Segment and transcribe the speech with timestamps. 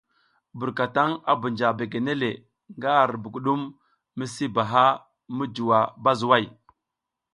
[0.57, 2.29] Burkataŋ a bunja begene le
[2.75, 3.61] nga ar budugum
[4.17, 4.85] misi baha
[5.35, 6.45] mi juwa bazuway.